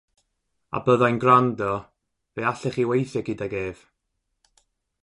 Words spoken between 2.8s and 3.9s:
weithio gydag ef.